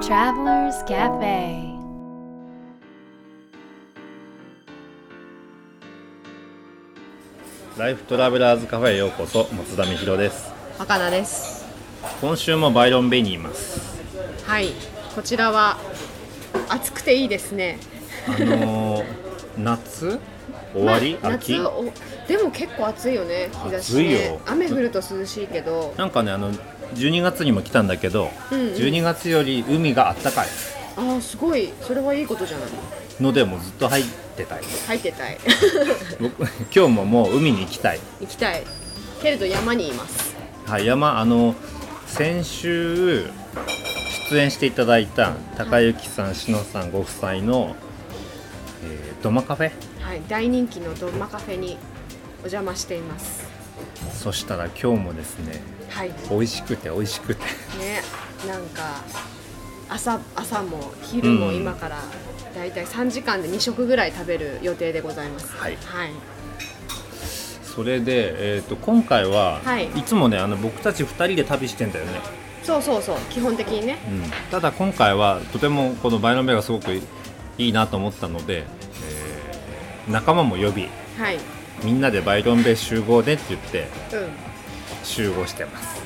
[0.00, 1.76] Travelers Cafe.
[7.76, 10.52] ライフトラベラーズカフェへようこそ松田美弘です。
[10.78, 11.66] 若菜です。
[12.20, 14.00] 今週もバイロンベイにいます。
[14.46, 14.68] はい。
[15.16, 15.76] こちらは
[16.68, 17.78] 暑くていいですね。
[18.28, 19.04] あのー
[19.58, 20.20] 夏？
[20.74, 21.58] 終わり、まあ秋？
[22.28, 24.40] でも結構暑いよね日差し暑いねよ。
[24.46, 25.92] 雨降ると涼しいけど。
[25.96, 26.52] なんかねあの
[26.94, 28.74] 12月にも来たんだけど、うんうん。
[28.74, 30.48] 12月より海があったかい。
[30.96, 31.72] ああすごい。
[31.82, 32.68] それはいいことじゃない。
[33.20, 34.04] のでもうずっと入っ
[34.36, 34.62] てたい。
[34.86, 35.38] 入ってたい。
[36.20, 38.00] 僕今日ももう海に行きたい。
[38.20, 38.62] 行きたい。
[39.22, 40.34] けれど山にいます。
[40.66, 41.54] はい山あの
[42.06, 43.26] 先週
[44.30, 47.74] 出演していただいた高幸さん篠さんご夫妻の、
[48.84, 49.70] えー、ドマカフェ？
[50.00, 51.78] はい大人気のドンマカフェに
[52.38, 53.46] お邪魔しています。
[54.12, 56.12] そしたら今日もですねはい。
[56.30, 57.42] 美味しくて美味しくて。
[57.42, 58.02] ね
[58.46, 59.02] なんか
[59.88, 61.98] 朝朝も昼も今から
[62.54, 65.56] だいたい3時間で2食ぐらい食べる予定でございます。
[65.56, 65.76] はい。
[65.84, 66.10] はい、
[67.62, 69.86] それで、えー、と今回は、はい。
[69.88, 72.20] い、つもねあの僕たち2人で旅してんだよね、
[72.62, 73.98] そうそうそう基本的にね。
[74.08, 77.02] うん、ただ今回はとてもこのバイロンベイがすごくい
[77.58, 79.28] いなと思ったので、えー
[80.08, 81.38] 仲間も呼びはい。
[81.84, 84.47] みんなでバイロンベイ集合でって言ってうん
[85.08, 86.02] 集合してます、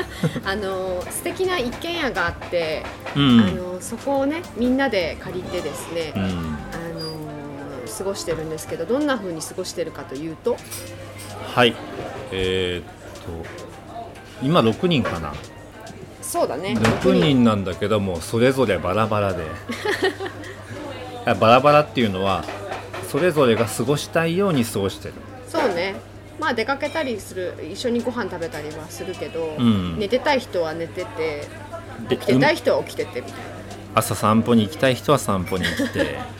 [0.44, 3.40] あの素敵な一軒家があって、うん。
[3.40, 10.56] あのそこをねみんなで借りてですね、うん、あの過ごしてるんですけどどんな風に過ごしてるかというと
[11.54, 11.74] はい。
[12.32, 13.46] えー、っと
[14.42, 15.34] 今6人かな？
[16.22, 16.74] そうだね。
[16.78, 19.44] 6人なんだけどもそれぞれバラバラで。
[21.40, 22.44] バラバラっていうのは
[23.10, 25.14] それぞれが過ごしたいように過ごしてる。
[25.48, 25.94] そうね
[26.38, 29.98] まあ出かけたりする一緒にご飯食べたりはするけど、うん。
[29.98, 31.48] 寝てたい人は寝てて
[32.08, 33.40] で起きてたい人は起きててみたいな。
[33.94, 36.18] 朝散歩に行きたい人は散歩に行って。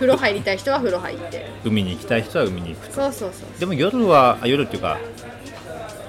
[0.00, 1.46] 風呂入りたい人は風呂入って。
[1.64, 2.94] 海に行きたい人は海に行くと。
[2.94, 4.98] そうそうそうでも夜はあ夜っていうか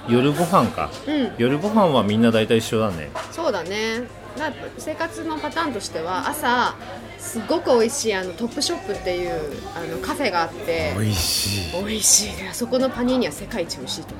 [0.07, 0.89] 夜ご飯か。
[1.07, 1.31] うん。
[1.38, 3.09] 夜ご飯はみんな大体一緒だね。
[3.31, 4.03] そうだね。
[4.38, 6.73] だ生活のパターンとしては朝
[7.17, 9.31] すごく美味しいあのトップショップっていう
[9.75, 11.85] あのカフェがあって美味しい。
[11.85, 12.50] 美味しいね。
[12.50, 14.16] あそこのパニーニは世界一美味しいと。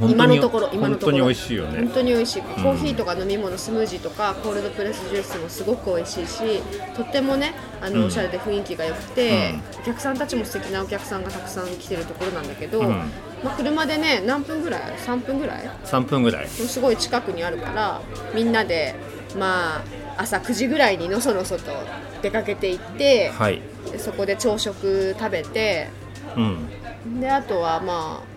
[0.00, 1.18] 今のところ今のところ。
[1.18, 1.78] 本当に美味しいよね。
[1.80, 6.62] 本当に美味しい、コーヒーとか飲み物スムージーとかコールドプレスジュースもすごく美味しいし
[6.96, 8.06] とってもねあの、うん。
[8.06, 9.82] おしゃれで雰囲気が良くて、うん。
[9.82, 12.82] お客さんたちも素敵なお客さんがたくさん来てるところなんだけど、
[13.50, 16.48] 車でね何分ぐらい3分ぐらい？3分ぐらい。
[16.48, 18.00] すごい近くにあるから
[18.34, 18.94] みんなで
[19.38, 19.82] まあ
[20.18, 21.72] 朝9時ぐらいにのそのそと
[22.22, 23.60] 出かけていって、はい。
[23.90, 25.88] でそこで朝食食べて
[26.36, 27.20] うん。
[27.20, 28.32] であとはまあ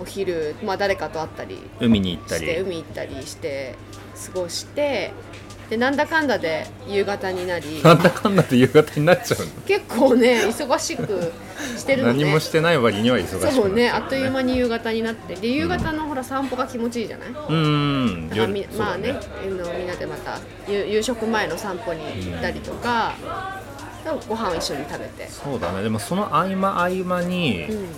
[0.00, 3.76] お昼、まあ、誰かと会ったり海に行ったしてり海行ったりして
[4.26, 5.12] 過ごして
[5.68, 7.82] でなんだかんだで夕方になり。
[7.82, 9.46] なんだかんだで夕方になっちゃうの？
[9.66, 11.32] 結構ね忙しく
[11.76, 15.34] してるのね何もしてない割には忙しくなっちゃそうねあっという間に夕方になって。
[15.34, 18.28] で夕方のほら散歩が気持ちいいじゃない、うーん。
[18.28, 19.18] だからみ夜まあねの
[19.76, 20.38] みんなでまた
[20.68, 23.14] 夕夕食前の散歩に行ったりとか、
[24.04, 25.82] でご飯を一緒に食べて、そうだね。
[25.82, 27.88] でもその合間合間に、うん、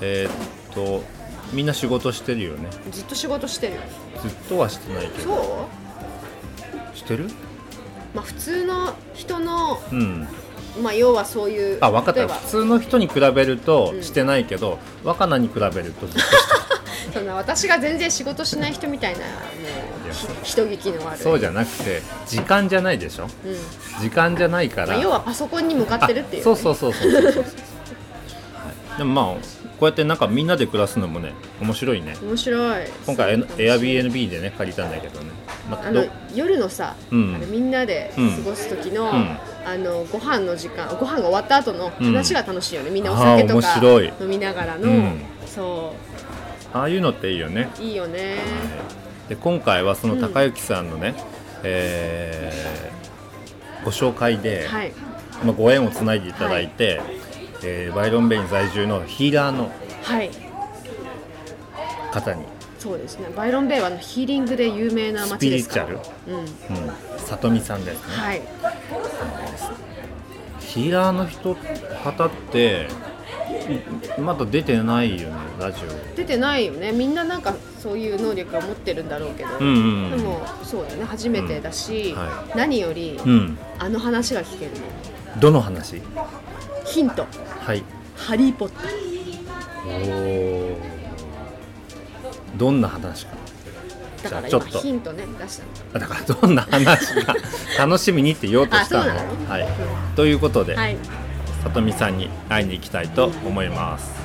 [0.00, 0.32] えーっ
[0.72, 1.02] と
[1.52, 2.70] みんな仕事してるよね。
[2.92, 3.74] ずっと仕事してる
[4.22, 5.34] ずっとはしてないけど。
[5.34, 5.82] そう？
[6.94, 7.28] してる？
[8.14, 10.28] まあ普通の人のうん。
[10.82, 14.02] まあ要はそういうあ分かった普通の人に比べるとうん。
[14.02, 16.30] してないけど、若菜に比べるとずっとし
[17.06, 19.20] て そんな私が全然仕事しない人みたいな
[20.42, 21.22] 人聞きの悪い。
[21.22, 23.24] そうじゃなくて時間じゃないでしょ？
[23.24, 23.30] うん。
[24.00, 27.48] 時間じゃないから、まあ、要はパソコンに向かってるっていう、ね、あそうそうそうそうそうそうそう、は
[28.94, 29.34] い、でもまあ
[29.82, 32.14] こうやってなんかみんなで暮らすのもね面白いね。
[32.22, 32.84] 面白い。
[33.04, 35.32] 今回そう Airbnb でね借りたんだけどね、
[35.68, 37.34] まあのど夜のさ、うん。
[37.34, 39.36] あれみんなで過ごす時の、うん。
[39.66, 44.12] あのご飯の時間ご飯が終わった後の話が楽しいよね、みんなおあー酒とか面白い。
[44.20, 45.20] 飲みながらの、うん。
[45.46, 45.96] そ
[46.72, 47.68] ああいうのっていいよね。
[47.80, 48.36] ういいよね、
[49.28, 51.16] で今回はその高幸さんのね、
[51.64, 54.92] えーご紹介で、はい。
[55.44, 57.00] まあ、ご縁をつないでいただいて、
[57.64, 59.70] えーバイロンベイン在住のヒーラーの
[60.02, 60.30] はい。
[62.12, 62.44] 方に。
[62.78, 63.28] そうですね。
[63.36, 65.86] バイロンベイはヒーリングで有名なス街ですから。
[65.86, 66.40] ピリチュアル、うん。
[66.40, 66.48] うん、
[67.18, 68.42] 里見さんですね、はい。
[70.60, 71.56] ヒーラーの人
[72.02, 72.88] 方って
[74.18, 75.82] まだ出てないよねラジ
[76.16, 76.90] 出てないよね。
[76.92, 79.74] みんななんかそういう能力を持ってるんだろうけど、オうんうん
[80.04, 80.10] うん。
[80.10, 81.04] でもそうだね。
[81.04, 82.18] 初めてだし、うん。
[82.18, 83.58] は何より、うん。
[83.78, 85.40] あの話が聞けるの。
[85.40, 86.02] どの話？
[86.92, 87.26] ヒント。
[87.60, 87.82] はい
[88.16, 88.92] 「ハリー・ポッター。
[89.86, 90.78] おお
[92.56, 93.32] どんな話か」
[94.22, 94.60] だからと。
[94.60, 96.06] ヒントね出したの。
[96.06, 97.34] だからどんな話が
[97.78, 99.02] 楽しみにって言おうとしたの。
[99.04, 99.50] あそうなの？
[99.50, 99.66] はい、
[100.14, 100.96] ということで、はい。
[101.64, 104.21] さとみさんに会いに行きたいと思います。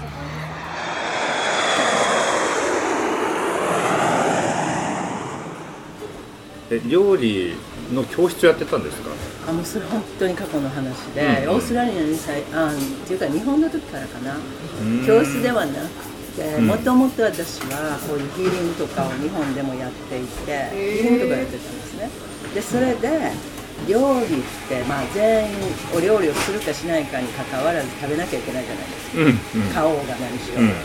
[6.69, 7.54] え料理
[7.94, 9.10] の教室やってたんですか？
[9.48, 14.36] あもうそれ本当に過去の話で、うんオーストラリアにさいあっていうか日本の時からかな。
[14.36, 15.06] うん。
[15.06, 15.88] 教室ではなく
[16.36, 16.68] てうん。
[16.68, 22.10] もともと私はこういうヒーリングとかを日本でもやっていてヒーリングとかやってたんですね。
[22.54, 23.31] でそれで
[23.88, 24.28] 料理っ
[24.68, 25.56] て、まあ、全員
[25.96, 29.54] お料理をするかしないかにかかわらず食べなきゃいけないじゃないですか。
[29.56, 29.72] うんうん。
[29.72, 30.69] 買おうが何しよううん。
[30.69, 30.75] が、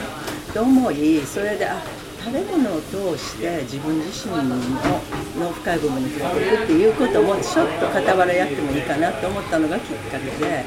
[0.54, 1.82] と思いそれであ
[2.22, 10.64] 食べ物を通して自分自身のの深い部分に触れていくっていうこともちょっと傍らやってもいいかなと思ったのがきっかけで。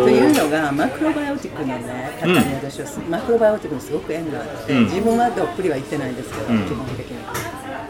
[0.00, 4.84] おというーのがマクロバイオティックのね方に私はす、マクロバイオティックにすごく縁があって、うん。
[4.84, 6.64] 自分はどっぷりは言ってないんですけど、うん。
[6.64, 7.18] 基本的に。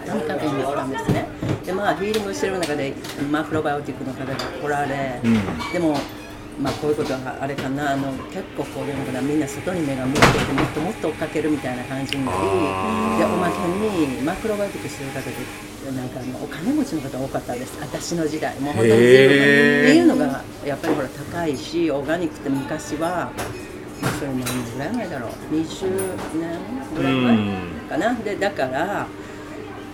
[0.06, 1.26] とにかく縁があったんですね。
[1.64, 2.94] でまあヒーリングをしてる中で
[3.30, 5.72] マクロバイオティックの方が来られ、うん。
[5.72, 5.96] でも
[6.60, 12.38] まあこういうことはあれかなあの結構こういうのかなみんな外に目が向いててもっともっと追っかけるみたいな感じになり
[13.18, 15.36] でおまけにマクロバイオティクしてる方で
[15.92, 23.30] なんかあのお金持ちの方多かったです私の時代もう本当にっていうのがやっぱりほら高いしオーガニックって昔は
[24.18, 26.58] それ何年ぐらい前だろう20年
[26.94, 29.06] ぐらい前かな、でだから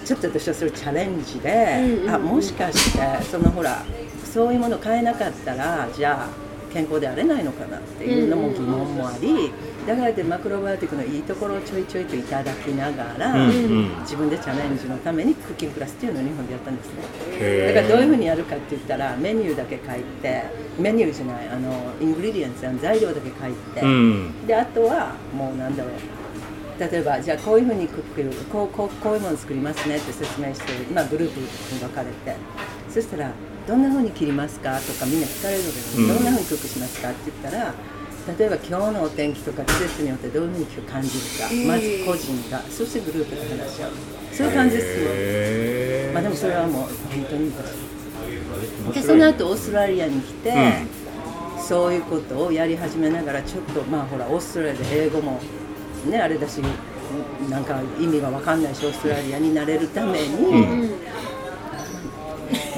[0.05, 3.85] ちょっと私はそれチャレンジで、うんうんうんあもしかしてそのほら
[4.25, 9.53] そういうもの買えなかったらじゃあ健康であれないのかなっていうのも疑問もあり、
[9.87, 14.01] だからでマクロバイオティックのいいところをちょいちょいといただきながら、うんうん。
[14.01, 17.73] 自分でチャレンジのためにクッキングクラスっていうのを日本でやったんですね。
[17.75, 20.43] だからどういうふうにやるかって言ったらメニューだけ書いて
[20.79, 24.47] メニューじゃないあの ingredients の材料だけ書いて、うん。
[24.47, 25.93] であとはもうなんだろう。
[26.79, 31.47] 例えばじゃあこういうふうにクッキングこうこうこういうもの作りますねって説明して今グループに
[31.81, 32.37] 分かれて。
[32.89, 33.33] そしたら
[33.67, 34.79] どんなふうに切りますか？
[34.81, 37.11] とかみんな聞かれるので、うんどんなふうにクックしますか？
[37.11, 37.75] って言ったら
[38.39, 41.67] 例えば今日のお天気とか季節によってどういうふうに感じるか、えー。
[41.67, 43.91] まず個人がそしてグループで話し合う
[44.33, 45.07] そういう感じですよ。
[45.11, 46.15] へー。
[46.15, 47.51] まあでもそれはもう本当に
[48.87, 50.55] 昔でその後オーストラリアに来て、う
[51.63, 55.41] そういうことをやり始めながらちょっとまあほらオーストラリアで英語も
[56.09, 56.61] ねあれだし
[57.51, 60.91] なんか意味が分かんないしオーストラリアになれるために、うん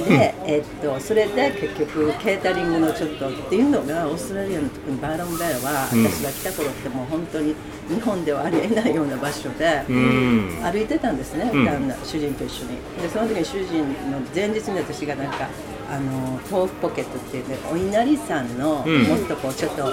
[0.09, 6.05] で、えっと、それで結局ケータリングのちょっとっていうのがオーストラリアの特にバーロンベアは、うん。
[6.05, 7.55] 私が来た頃ってもう本当に
[7.89, 9.83] 日本ではありえないような場所で。
[9.89, 10.61] うん。
[10.63, 11.65] 歩いてたんですね、うん。
[11.65, 12.79] 旦那主人と一緒に。
[13.03, 15.49] でその時に主人の前日に私がなんか
[15.91, 19.03] あの豆腐ポケットっていうねお稲荷さんの、うん。
[19.05, 19.93] もっとこうちょっと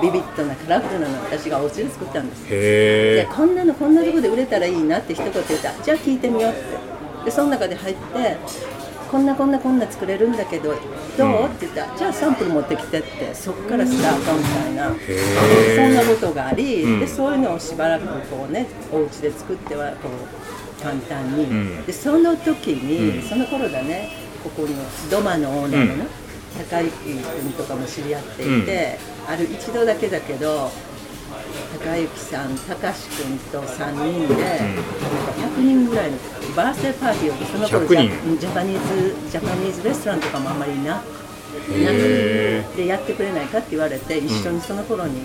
[0.00, 2.48] ビビッドなカラフルなのを私がお家で作ったんです。
[2.48, 6.90] でへこんなのこんなとこで売れたらいいなって一言言ったじゃあ聞いてみようって。
[7.24, 8.36] でその中で入って
[9.10, 10.74] こんなこんなこんな作れるんだけど
[11.18, 11.44] どう、うん。
[11.46, 13.34] って言ったらじゃあサンプル持ってきてって。
[13.34, 17.00] そっからスタートみたいな、へそんなことがあり、うん。
[17.00, 21.84] でそういうのをしばらくこうねお家で作ってはこう簡単に、うん。
[21.86, 23.28] でその時に、うん。
[23.28, 24.10] その頃だね
[24.44, 24.74] ここに
[25.10, 26.06] 土間のオーナーのね、
[26.70, 28.98] 高之君とかも知り合っていて、
[29.28, 30.70] ある一度だけだけど
[31.82, 34.82] 高之さん、高志君と3人で、なんか
[35.56, 36.16] 100人ぐらいの
[36.60, 38.38] バースデーパーティーをその頃100人。
[38.38, 41.00] ジャジャパニーズジャパニーズレストランとかもあんまりなな
[41.70, 45.20] へくでやってくれないかって言われて一緒にその頃に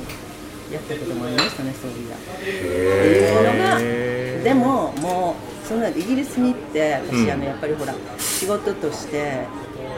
[0.71, 2.15] やったこともありましたね、そういや。
[2.15, 9.45] っていうのがでももうそのイギリスに行って私、うんあのやっぱりほら仕事として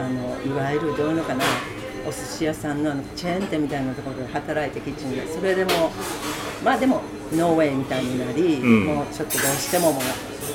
[0.00, 1.44] あのいわゆるどういうのかな
[2.04, 5.92] お寿司屋さんのあのチェーン店みたいなところで働いてキッチンでそれでも
[6.64, 7.02] まあでも
[7.32, 8.84] ノーウェイみたいになり、うん。
[8.86, 10.02] もうちょっとどうしてももう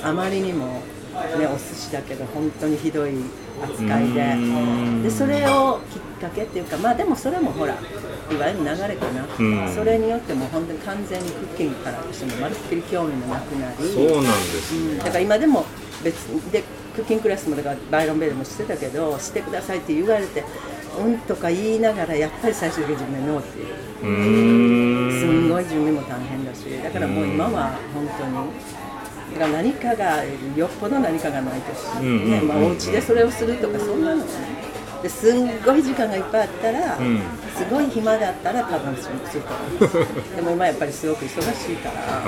[0.03, 3.13] あまりにも、ね、お寿司だけど本当にひどい
[3.61, 4.21] 扱いで。
[4.21, 5.03] うん。
[5.03, 9.73] でそれをきっかけっていうかまあでもそれもほらいわゆる流れかな、うん。
[9.73, 13.89] それによってもう本当に完全にクッキングから私もまるっきり興味もなくなり。
[13.89, 15.65] そうなんですうん、だから今でも
[16.03, 16.63] 別にで
[16.95, 20.43] クッキングクラスもだからバイロンベルもしてたけどしてくださいって言われて
[20.99, 23.93] うんとか言いながらやっぱり最終的に自分でノーっていう。
[24.03, 26.65] すんごい準備も大変だし。
[26.83, 28.82] だからもう今は本当にだ
[29.33, 30.23] から何かが
[30.55, 34.21] よっぽど何かがないとし、うんうんうんねまあ、お家でそれをするとかそんなの。
[34.21, 34.63] はね
[35.03, 37.19] ですんごい時間がいっぱいあったら、うん。
[37.53, 39.97] すごい暇だったら多分すると思います
[40.35, 42.27] でも今やっぱりすごく忙しいからあ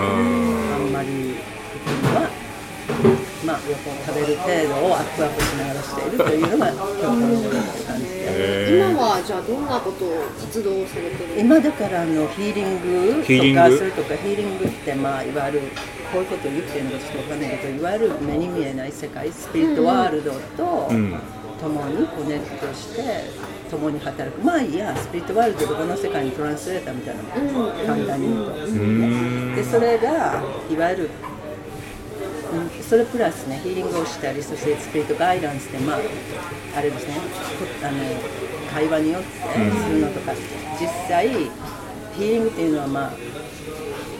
[0.78, 1.36] んまり
[2.14, 2.30] は
[3.44, 3.60] まあ
[4.06, 8.86] 食べる程度をアップアップしながらしているというのが今日この頃って感じで。
[8.92, 15.62] 今はじゃあどんなことを活動されてる今だからあのヒーリングヒーリングとかするとかヒーリングってまあいわゆる
[16.12, 21.16] こういうことを言ってるのかちょっとわかんないけどいわゆる目に見えない世界スピリットワールドとうん。
[21.60, 23.24] 共にコネクトして
[23.70, 24.42] 共に働く。
[24.44, 29.56] まあいいやスピリットワールドとこの世界にトランスレーターみたいな簡単に言うと。
[29.56, 31.10] でそれがいわゆる、
[32.54, 36.00] うん、それプラスねヒーリングをしたりそしてスピリットガイダンスでまあ
[36.78, 37.22] あれですねこ
[37.88, 38.00] あの
[38.72, 40.34] 会話によってするのとか、
[40.78, 43.14] 実際ヒーリングっていうのはまあ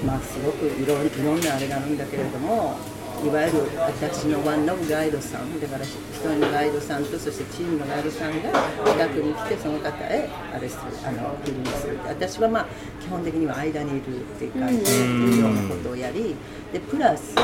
[0.06, 2.78] まあすごくいろいろんなあれがあるんだけれども
[3.24, 8.50] いわゆる私のワンのガイドさんだから一人のガイドさんとそしてチームのガイドさんが
[8.86, 11.98] 近くに来てその方へあれするあのリングする。
[12.06, 12.66] 私はまあ
[13.02, 16.36] 基本的には間にいるっていう感じでいうようなことをやり
[16.74, 17.36] でプラス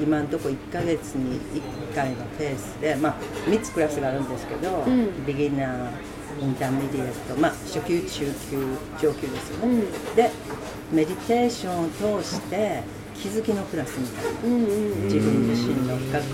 [0.00, 1.38] 今のところ1ヶ月に
[1.90, 3.14] 1回のペースでまあ
[3.46, 5.26] 3つクラスがあるんですけど、ん。
[5.26, 5.90] ビギナー
[6.40, 9.82] インターメディエット、まあ、初級、中級、上級ですよね、
[10.16, 10.30] で
[10.92, 12.82] メディテーションを通して
[13.14, 14.40] 気づきのクラスみたいな。
[14.44, 16.24] うんうん自分自身の深く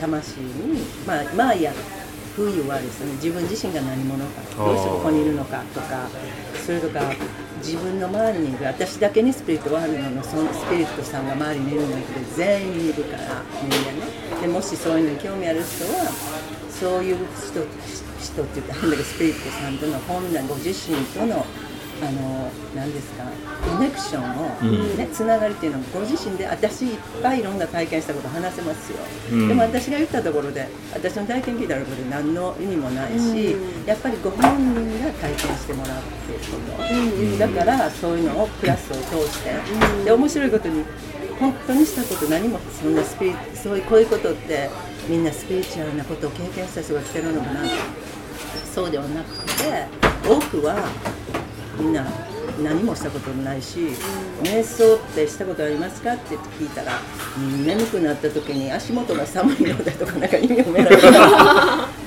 [0.00, 1.72] 魂にまあまあいや
[2.36, 6.08] 風いうはですね自分自身が何者かどうしてここにいるのかとか
[6.66, 7.00] それとか
[7.58, 14.40] 自分の周りにいる私だけにスピリットワールドのそのスピリットさんが周りにいるんだけど全員いるから人間ね。
[14.42, 16.10] でもしそういうのに興味ある人は
[16.68, 17.60] そういう人
[18.34, 21.46] 人って言ったら変だけどスピリットさんとの本来ご自身との
[22.02, 23.22] あの何ですか
[23.62, 28.98] コネクションを、ねつながりっていうのはご自身で私いっぱいいろんな体験したこと話せますよ、
[29.32, 29.48] うん。
[29.48, 33.86] でも私が言ったところで私の体験聞いたところで何の意味もないし、うん。
[33.86, 39.52] やっぱりご本人が体験してもらうっていうこと、だからそういうのをクラスを通して、
[40.04, 40.84] で面白いことに
[41.38, 44.68] 本当にしたこと何もそんなスピリそういうこういうことって
[45.08, 47.60] みんなスピリチュアルなことを経験した人が来てるのかな
[48.74, 49.86] そうではなくて
[50.28, 50.74] 多くは
[51.78, 52.04] みんな
[52.60, 53.90] 何もしたこともないし、
[54.42, 57.00] 瞑想ってしたことありますかって聞いたら、
[57.64, 61.02] 眠くなった時に足元が寒いのだとかなんか意味をめられる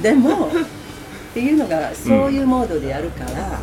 [0.02, 0.50] でもっ
[1.34, 3.60] ていうのがそういうモードでやるから、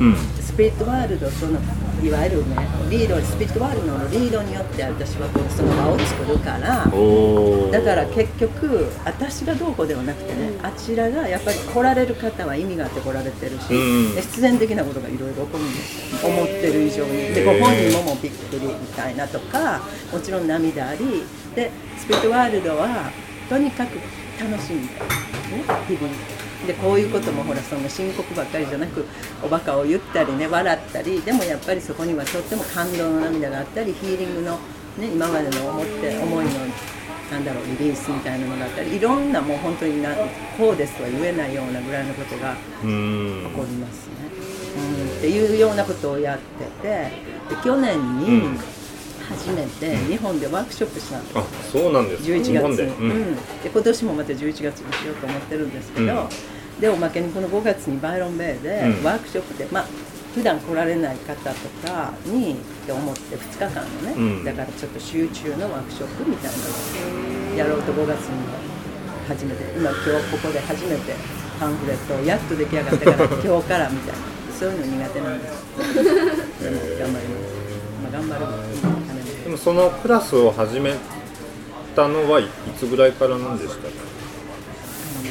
[0.00, 0.16] うん。
[0.52, 1.58] スピリットワールドその
[2.02, 2.56] いわゆるね
[2.90, 16.28] リードスピリットワールドのリードによって私はこうその場を作るからだから結局私がどうこうではなくてね、あちらがやっぱり来られる方は意味があって来られてるし、うんで必然的なことがいろいろ起こるんですよ。
[16.28, 17.12] 思ってる以上に。
[17.34, 19.80] でご本人ももうびっくりみたいなとか
[20.12, 21.24] もちろん涙あり。
[21.54, 23.10] でスピリットワールドは
[23.48, 23.96] とにかく
[24.38, 24.98] 楽しんで、ね、
[25.88, 26.08] 日々
[26.66, 29.04] でこういうこともほらその深刻ばっかりじゃなく
[29.42, 34.58] おバカを言ったりね笑ったりでもやっぱりそこにはとっても感動の涙があったりヒーリングの、
[34.98, 36.50] ね、今までの思って思いの
[37.32, 40.14] なんだろうリリースみたいなのがあったりいろんなもう本当にな
[40.56, 42.54] こうですとは言えないようなぐらいのことが
[42.84, 43.46] うん。
[43.50, 44.14] 起こりますね。
[44.76, 48.58] うん、っていうようなことをやっててで去年うにん
[49.32, 52.82] 初めて日本でワークショップしたんですあそうなんです11月。
[52.82, 53.34] うん。
[53.34, 53.40] で
[53.72, 56.80] 今年もまた11月にしようと思ってるんですけど、うん。
[56.80, 59.04] でおまけにこの5月にバイロンベイでうん。
[59.04, 59.86] ワークショップで、まあ
[60.34, 64.44] 普段来られない方とかにって思って2日間のね、うん。
[64.44, 68.72] だからちょっと集中のワークショップみたいなのをやろうと5月に。
[69.28, 69.62] 初めて。
[69.78, 71.14] 今今日ここで初めて。
[71.60, 74.18] パンフレットをやっと出来上がってから今日からみたいな。
[74.58, 75.62] そういうの苦手なんです。
[75.94, 77.62] でも頑張ります、
[78.02, 79.01] まあ、頑張る
[79.56, 80.94] そのクラスを始め
[81.94, 84.12] たのはいいつぐらいからなんでしたか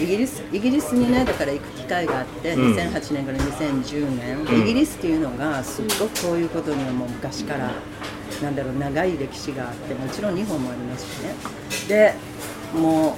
[0.01, 2.75] イギリスイギリスにねだから行く機会があって、うん。
[2.75, 4.61] 2008年から2010年、でうん。
[4.61, 7.71] イギリスっていうのがすっごくこういうことにはもう昔から
[8.41, 11.35] なんだろう長い歴史があってもちろん日本もありますしね。
[11.87, 12.13] で
[12.73, 13.17] も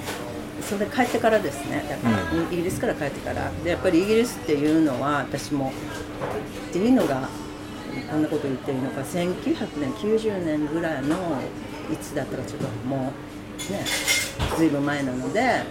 [0.59, 1.85] うそれ帰ってからですね。
[1.89, 3.51] だから、イギリスから帰ってから。
[3.63, 5.71] でやっぱりイギリスっていうのは私も
[6.69, 7.29] っていうのが
[8.09, 9.01] こんなこと言っていいのか。
[9.01, 11.15] 1900年90年ぐらいの
[11.91, 13.11] いつだったかちょっとも
[13.69, 13.85] うね
[14.57, 15.61] ずいぶん前なので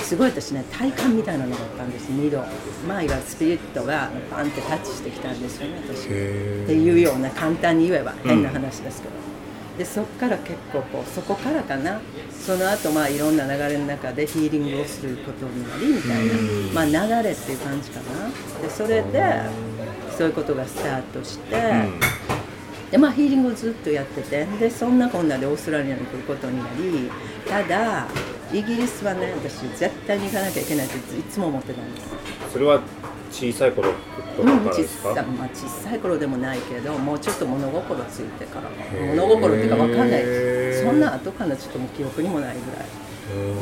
[0.00, 2.38] すごい私ね体感みたいなのがあったんです2度。
[2.86, 6.06] まあいわゆるスピリットがバンってタッチしてきたんですよね私。
[6.06, 6.12] って
[6.74, 9.14] いうような簡単に言えば変な話ですけど、
[9.78, 12.00] でそこから結構こうそこからかな。
[12.32, 16.32] その後まあいろんな流れの中でヒーリングをすることになりみたいな、
[16.72, 16.84] まあ、
[17.20, 18.30] 流れっていう感じかな。
[18.62, 19.42] でそれで
[20.18, 21.56] そういうことがスタートして、
[22.90, 27.08] でまあヒーリングをずっとやっててでそんなこんなでオーストラリアに来ることになり
[27.48, 28.08] ただ
[28.52, 32.08] イギリスはね私絶対に行かなきゃいけないっていつも思ってたんです。
[32.52, 32.80] それは
[33.30, 33.92] 小さい頃
[34.36, 38.70] とかからですか、さまあ、小さい頃でもないけどもうちょっと物心ついてから
[39.14, 40.24] 物心っていうか分かんない。
[40.82, 42.86] そんな後からちょっともう記憶にもないぐらい。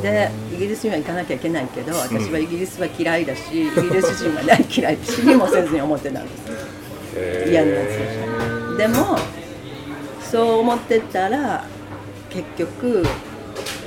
[0.01, 6.46] でイギリスには行かなきゃいけないけど私はイギリスは嫌いだし、イギリス人は大嫌い知りもせずに思ってたんです
[7.49, 9.17] 嫌なやつでしょでも
[10.21, 11.65] そう思ってたら
[12.29, 13.03] 結局、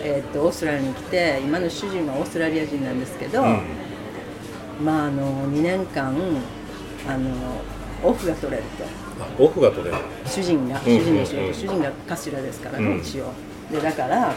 [0.03, 3.63] えー、とオーストラリアに来て今の主人はオーストラリア人なんですけど、うん。
[4.83, 6.15] まああの2年間
[7.07, 7.31] あの
[8.03, 8.85] オフが取れると。
[9.23, 9.97] あオフが取れる。
[10.25, 13.01] 主人がうん主人の仕事、うんうん主人が頭ですからね、うん。
[13.01, 13.33] 一応
[13.71, 14.35] でだから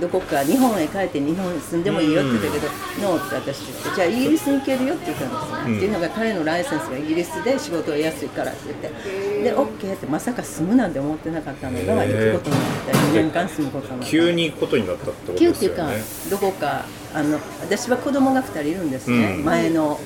[0.00, 2.68] どこか日本へ帰って日本に住んでもいいよって言ったけど、
[3.02, 5.76] ノーって私言ってじゃあイギリスに行けるよって言ったんですね、うん。
[5.76, 16.84] っていうのが彼のライセンスがイギリスで仕事が安いからって言ってで OK ってまさか住むなんて思ってなかったのが行くことになって2年間住むことになった急に行くことになったってこと急っていうかですよねどこか
[17.14, 19.44] あの私は子供が2人いるんですね、うん。
[19.44, 19.98] 前の,、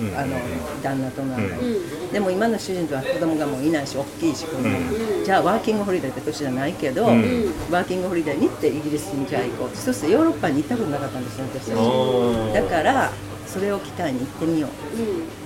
[0.00, 0.18] うん。
[0.18, 0.36] あの
[0.82, 2.12] 旦那との間に、うん。
[2.12, 7.52] でも今の主人とは子供がもういないし大きいし子供、うじゃあワーキングホリデーって年じゃないけど、うん。
[7.70, 9.76] ワーキングホリデーに行ってイギリスにじゃあ行こう。
[9.76, 13.12] そうするとヨーロッパに行ったことなかったんですよ私たちだから
[13.46, 14.70] それを機会に行ってみよう。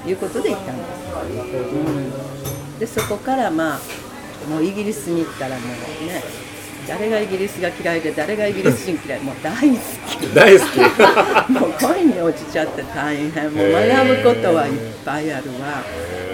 [0.03, 0.89] ということで行ったんです、
[1.75, 3.81] うん、でそこからまあ
[4.49, 6.23] もうイギリスに行ったらもうね
[6.91, 9.21] 誰がイギリスが嫌いで誰がイギリス人嫌い。
[9.21, 9.77] もう大好
[10.09, 10.35] き。
[10.35, 10.79] 大好き。
[11.53, 13.55] もう恋に落ちちゃって大変。
[13.55, 14.73] もう学ぶことはいっ
[15.05, 15.85] ぱいあるわ。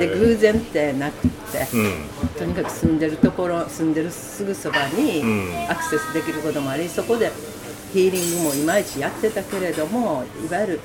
[0.01, 1.95] で偶然ってなくってうん。
[2.39, 5.51] とにかく住んでるところ住んでるすぐそばにうん。
[5.69, 7.31] アクセスできることもありそこで
[7.93, 10.81] ヒーリングもいまいちやってたけれどもいわゆる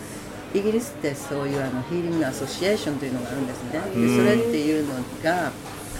[0.53, 3.79] イギリスってそういうあのヒーリングアソシエーションというのがあるんですね。
[3.95, 5.51] でそれっていうのが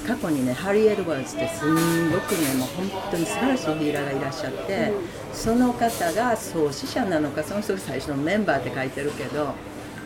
[0.06, 4.92] 過去にねハリー・エドワーズってすんごくねもう本当に素晴らしいヒーラーがいらっしゃって、
[5.32, 9.54] その方が創始者なのかその人が最初のメンバーって書いてるけど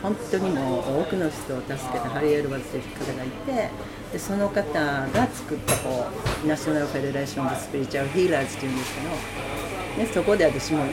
[0.02, 3.70] 本当にもう多くの人を助けたハリー・エドワーズという方がいて
[4.12, 6.06] でその方が作ったこ
[6.44, 10.84] うナショナル・フェデレーション・でスピリチュアル・ヒーラーズっていうんですけど、ね、そこで私も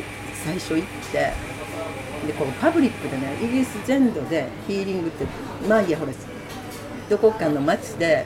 [0.45, 1.33] 最初行って
[2.27, 5.25] でこうパブリックでねイギリス全土でヒーリングって
[5.67, 6.13] まあいやほら
[7.10, 8.25] どこかの町で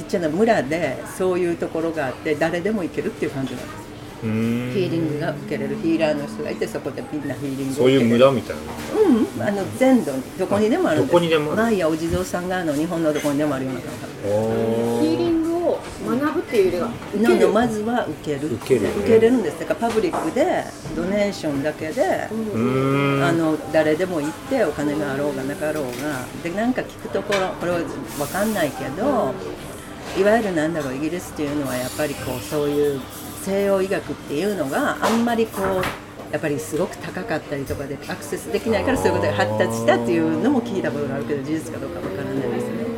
[0.00, 3.90] ちっちゃな村でそういうところがあって誰でも行けるっていう感じなんです。
[4.22, 4.72] うーん。
[4.72, 5.76] ヒーリングが受けれる。
[5.76, 8.00] ヒーラーの人がいてそこでみんなヒーリングを受けれる。
[8.00, 8.62] そういう村みたいな
[9.42, 9.48] うん。
[9.48, 10.22] あの全土に。
[10.38, 11.12] どこにでもあるんです。
[11.12, 11.56] どこにでもある。
[11.56, 13.90] まあいいやお地蔵さんがあの日本のどこにでもあるような感
[14.24, 18.54] おヒーリングを学ぶっていうよりは覚ののまずは受ける。
[18.54, 19.60] 受ける受けれるんです。
[19.60, 20.64] だからパブリックで
[20.96, 23.24] ドネーションだけで、うーん。
[23.24, 26.24] あの誰でも行ってお金があろうがなかろうが。
[26.42, 29.34] でなんか聞くところこれは分かんないけど
[30.18, 33.00] いわゆるなんだろうイギリスっていうのはやっぱりこうそういう
[33.42, 42.90] 西洋医学っていうのがあんまりこうやっぱりすごく高かったりとかでアクセスできないからそういうことが発達したっていうのも聞いたことがあるけど事実かどうか分からないですね。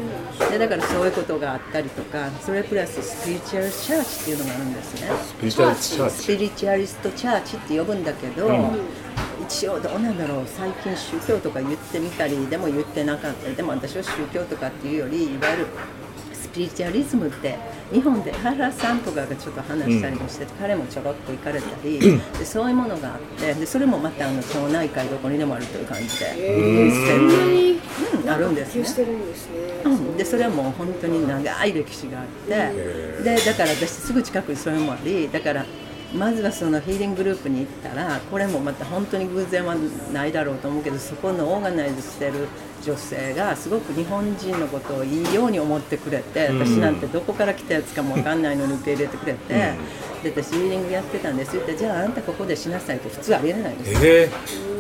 [0.51, 5.11] でだからそういうことがあったりとかそれプラススピリチュアルチャーチっていうのがあるんですね。
[5.25, 8.79] スピリチュアルチャーチスピリチュアリストチャーチって呼ぶんだけど、うん
[9.43, 15.67] 一応どうなんだろう最近宗教とか言ってみたりでも言ってなかったりでも私は宗教とかっていうよりいわゆる
[16.53, 17.57] スピリチュアリズムって
[17.91, 27.81] 日本で原さんとかがちょっと話したりもして、彼もちょろっと行かれたり、でそういうものがあってでそれもまたあの町内会どこにでもあるという感じで、えー、そんなに
[28.23, 28.83] うんあるんですね。
[28.83, 35.65] 普及してるんですね、うん、でそれはもう本当に長い歴史があってでだから私すぐ近くにそれもありだから
[36.15, 39.75] まずはそのヒーリンググループに行ったらこれもまた本当に偶然は
[40.13, 42.49] ないだろうと思うけどそこのオーガナイズしてる
[42.83, 46.59] 女性がすごく日本人のことをいいように思ってくれてうん。
[46.67, 49.55] 私なんてどこから来たやつかも分かんないのに受け入れてくれて、
[50.23, 54.31] で私ヒーリングやってたんですってじゃああんたここでしなさいって普通ありえないですえ。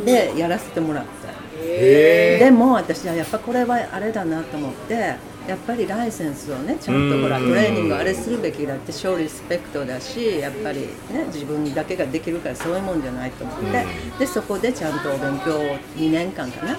[0.04, 1.28] でやらせてもらった。
[1.28, 2.38] ー、え。
[2.38, 7.48] でも私はやっぱこれはあれだなと思ってやっぱりライセンスをねちゃんとほらうん。
[7.48, 13.85] トレーニングあれするべきだって勝利スペクトだしやっぱりね自分だけができるからそういうもんじゃないと思って、
[14.18, 16.78] でそこでちゃんとお勉強を2年間かな、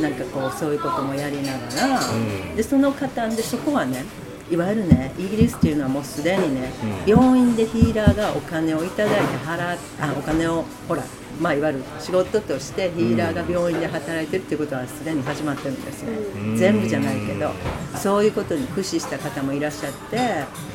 [0.00, 2.14] なんかこうそういうこともやりながら、う
[2.52, 2.56] ん。
[2.56, 4.04] でその方でそこはね
[4.50, 6.72] いわゆるねイギリスっていうのはもうすでにね、
[7.06, 7.10] うん。
[7.10, 11.02] 病院でヒーラーがお金をいただいて払っあお金をほら
[11.40, 16.56] まあいわゆる仕事としてヒーラーが病院で働いてるっていうことはすでに始まってるんですね、うん。
[16.56, 17.50] 全部じゃないけど
[17.96, 20.16] そういうことに駆使した方もいらっしゃって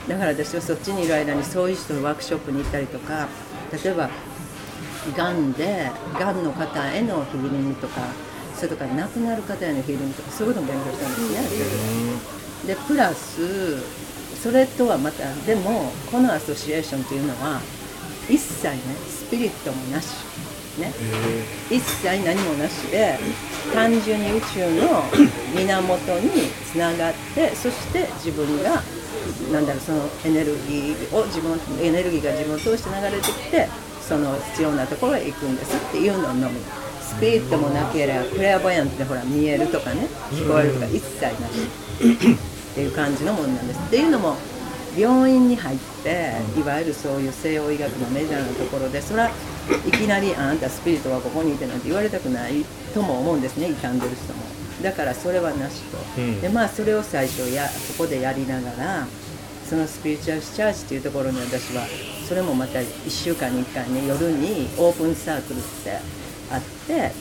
[0.07, 3.27] だから私はそっちにいる間にそういう人のワークショップに行ったりとか
[3.71, 4.09] 例えば
[5.17, 8.01] がんでがんの方へのヒーリングとか
[8.55, 12.75] それとか亡くなる方へのヒーリングとかそういうことも勉強したんですね。
[12.75, 13.81] でプラス
[14.41, 17.59] それとはまたでもこのアソシエーションというのは
[18.29, 18.77] 一切ね
[19.09, 20.07] スピリットもなし、
[20.81, 20.93] ね、
[21.69, 23.17] 一切何もなしで
[23.73, 25.03] 単純に宇宙の
[25.55, 26.29] 源に
[26.71, 28.81] つながってそして自分が
[29.51, 33.69] なんだろうそのエネルギーを自分エネルギーが自分を通して流れてきて
[34.01, 36.59] その必要なところへ行くんですっていうののみ
[37.01, 42.51] スピリットもなければクレアボヤンってほら見えるとかね聞こえるとか一切なし。
[42.71, 43.79] っていう感じのものなんです。
[43.79, 44.37] っていうのも
[44.97, 49.31] 病院に入っていわゆるそういう西洋医学のメジャーなところでそれは
[49.87, 54.39] いきなり「あんたスピリットはここにいて」なんて言われたくないとも思うんですね傷んでる人も。
[54.81, 56.41] だからそれはなしと、うん。
[56.41, 59.07] でまあそれを最初やそこでやりながら
[59.69, 61.85] そのスピリチュアルチャージっていうところに私は
[62.27, 65.97] それもまた1週間に1回ね夜にオープンサークルって
[66.51, 67.11] あって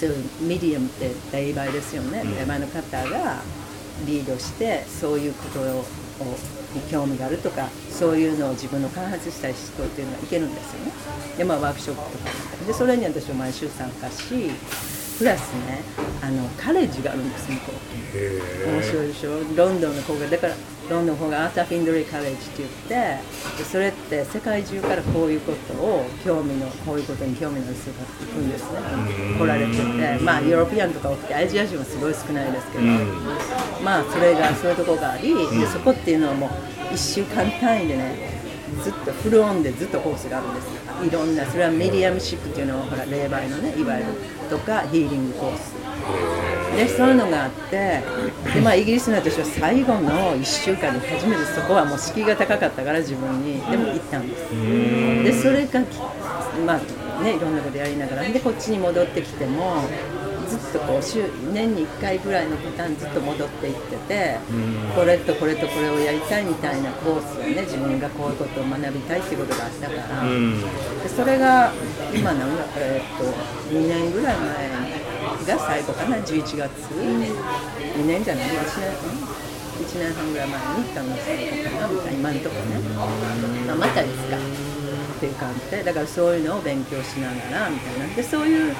[0.00, 2.36] そういうミディアムって霊媒ですよね、うん。
[2.36, 3.42] 霊媒の方が
[4.06, 5.84] リードしてそういうことを
[6.24, 10.92] に興味があるとかそういうのを自分の開発したい人っていうのがいけるんですよね。
[11.36, 12.30] でまあワークショップとか。
[12.66, 14.50] でそれに私は毎週参加し
[15.18, 15.82] プラスね
[16.22, 18.16] あのカレッジがあるんです向こう。
[18.16, 18.40] へ
[18.72, 19.30] 面白いでしょ？
[19.56, 20.26] ロンドンの方が。
[20.28, 20.54] だから
[20.90, 22.94] ロンドンの方がアーター・フィンドレイ・カレッジって言って
[23.58, 28.78] でそれって世界中からこういうことを興味のこういうことに興味のある人が行くんですね。
[29.38, 29.82] 来られてて
[30.24, 33.24] まあヨーロピアンとか多くてアジア人はすごい少ないですけど、うん。
[33.84, 36.50] まあそれがそういうところがあり、でそこっていうのはもう
[36.94, 38.38] 1週間単位でね
[38.82, 40.68] ずっとフルオンでずっとコースがあるんです。
[41.06, 44.12] いろんなそれはメディアムシップっていうのはほら霊媒のねいわゆる
[44.50, 45.77] とかヒーリングコース
[46.76, 48.02] でそういうのがあって
[48.54, 54.52] で、まあ、イギリスの私は最後の1週間に初めてそこはもう敷居が高かったから自分にでも行ったんです。
[54.52, 55.24] うん。
[55.24, 55.80] でそれが
[56.64, 58.22] まあねいろんなことやりながら。
[58.28, 59.82] でこっちに戻ってきても
[60.48, 64.38] ずっとこう週年に1回ぐらいのパターンずっと戻っていってて
[64.94, 70.60] これとこれとこれをやりたいみたいなコースをね自分がこういうことを学びたいっていうことがあったから、うん。
[71.02, 71.72] でそれが
[72.14, 73.24] 今何がえーっと
[73.74, 74.70] 2年ぐらい前
[75.48, 76.70] が最後かな11月。
[76.92, 78.92] 2年じゃない1年
[79.78, 82.78] 1年半ぐらい前に行ったのが最後かなみたいな今のところね、
[83.66, 88.14] まあ、またいつかっていう感じでだからそういうのを勉強しながらみたいな。
[88.14, 88.74] でそういう、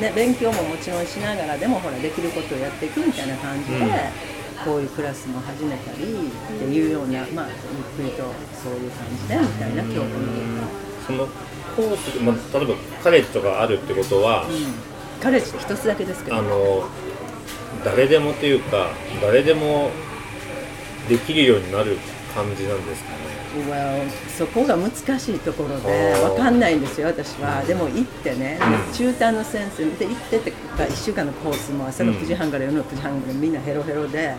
[0.00, 3.78] ね、勉強ももちろんしながらでもほらできることをやっていくみたいな感じで、
[4.64, 7.48] こういうクラスも始めたりっていうようなまあ
[7.98, 8.22] ゆっくりと
[8.62, 10.90] そういう感じでみたいな教科の。
[11.06, 11.26] その
[11.74, 14.46] コース、まあ、例えばカレッジとかあるってことは、
[15.20, 16.36] カレッジ一つだけですけど。
[16.36, 16.88] あの
[17.84, 18.90] 誰でもというか
[19.22, 19.90] 誰でも
[21.08, 21.96] できるようになる
[22.34, 23.39] 感じなんですかね。
[23.68, 27.62] Well そこが難しいところで分かんないんですよ私は。
[27.62, 28.94] でも行ってねうん。
[28.94, 32.18] 中短の先生で行っててか1週間のコースも朝のうん。
[32.18, 34.34] 9時半から夜の9時半までみんなヘロヘロで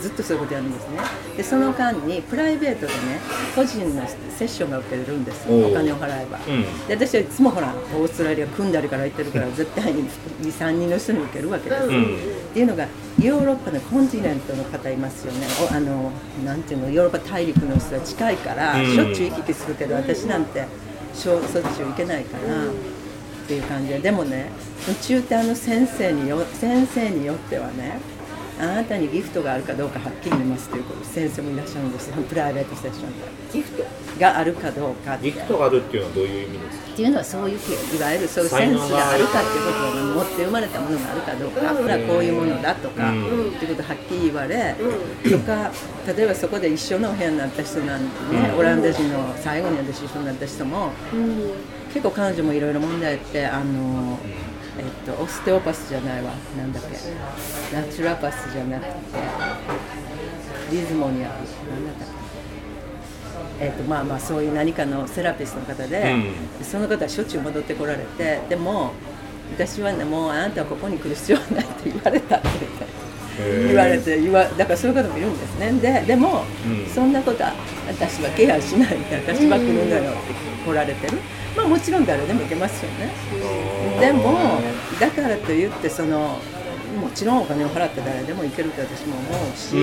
[0.00, 0.98] ずっとそういうことやるんですね。
[1.36, 3.20] でその間にプライベートでね
[3.54, 6.38] 個人のセッションが受けれるんですお金を払えば。
[6.46, 6.86] うん。
[6.88, 10.08] で私はいつもほらオーストラリア組んだりから行ってるから絶対に
[10.42, 12.04] 23人の人に受けるわけです、うん。
[12.04, 12.08] っ
[12.52, 12.86] ていうのが
[13.22, 15.46] ヨーロッパのコンチネントの方いますよね。
[15.70, 16.10] おあの
[16.44, 18.94] なんていうのヨーロッパ大陸の人は近いから、うん。
[18.94, 20.64] しょっちゅう行き来するけど私なんて
[21.14, 22.68] しょしょっちゅう行けないから、っ
[23.46, 23.98] ていう感じで。
[24.00, 24.50] でもね
[25.02, 27.98] 中短の先生によ先生によってはね
[28.58, 33.84] あなたにギフトがあるかどうかはっきり見ますということ先生もいらっしゃるんですよプライベートセッションでギフト
[34.18, 35.18] があるかどうか。
[35.18, 36.92] ギフトがあるっていうのはどういう意味ですか？
[36.92, 43.50] っていうのはそういういわゆるそういうセンスがあるかっていうことを持って生まれたものがあるかどうか、これはこういうものだとか、うん。
[43.50, 44.74] っていうことをはっきり言われ、
[45.30, 45.70] とか
[46.16, 50.92] 例えばそこで一緒のお部屋になった人なんでね、オランダ人の最後に私一緒になった人も
[51.92, 54.18] 結構彼女もいろいろ問題あってあの、
[54.78, 56.32] えっと、オステオパスじゃないわ。
[56.56, 56.90] なんだっけ。
[57.74, 58.92] ナチュラパスじゃなくて
[60.70, 61.28] リズモニア。
[61.28, 61.44] なんだ
[61.92, 62.16] ったっけ
[63.58, 66.14] えーとまあまあそういう何かのセラピストの方で、
[66.60, 68.92] うその方はしょっちゅう戻ってこられてでも
[69.52, 72.48] 私はねもうあなたはここに来る必要はないと言われたって
[73.38, 75.72] 言われて言わだからそういう方もいるんですね。
[75.72, 76.86] ででも、うん。
[76.86, 77.52] そんなことは
[77.86, 80.20] 私はケアしないで私は来るんだよって
[80.64, 81.18] 来られてる
[81.56, 83.12] まあもちろん誰でも行けますよね。
[84.00, 84.60] でも
[85.00, 86.38] だからといってその
[87.00, 89.74] もちろんお金を払って誰でも行けると私も思うし、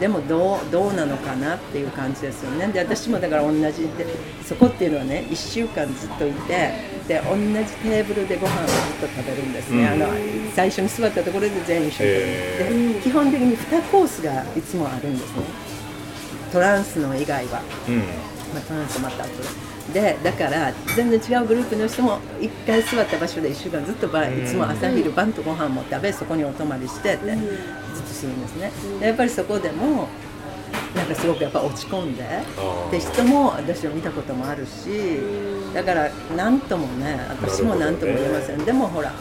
[0.00, 2.68] でもどうどうなのかなっていう感じですよね。
[2.68, 4.06] で私もだから同じで
[4.44, 6.72] そこっていうのはね1週間ずっといて
[7.06, 9.86] で同じテーブルでご飯をずっと食べるんですね、うん。
[9.86, 10.08] あの
[10.54, 12.10] 最初に座ったところで全員一緒に。
[12.10, 15.42] へで基本的に2コースがいつもあるんですね。
[16.52, 17.62] トランスの以外は。
[17.88, 18.02] うん
[18.52, 19.30] まあ、トランスまた後
[19.92, 28.72] ででだから全然違うグループの人も1回座った場所で1週間ずっとばいつも朝昼晩とご飯も食べそこにお泊まりしてってずっとするんですね。
[29.00, 30.08] でやっぱりそこでも
[30.94, 32.90] なんかすごくやっぱ落ち込んでー。
[32.90, 35.18] で人も私は見たこともあるし
[35.74, 39.16] だから何ともね私も何とも言えません、でもほら、ね、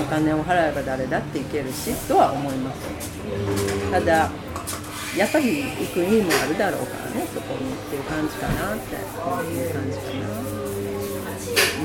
[0.00, 2.80] お金を払えば誰だっていけるしとは思います。
[3.90, 4.30] ただ
[5.16, 10.62] やっぱり行く意味もあるだろうからねそこにっていう感じかなっていう感じかな。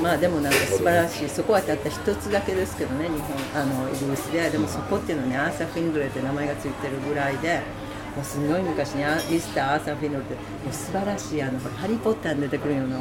[0.02, 4.48] まあでもなんか素晴らしいそこはたった一つだけですけどね日本あのイギリスで。
[4.48, 7.60] でもそこっていうのはねアーサー・フィングレーって名前がついてるぐらいで
[8.16, 12.98] もうすごい昔にアミスター・アーサー・フィノルってもう素晴らしいあのハリー・ポッターに出てくるような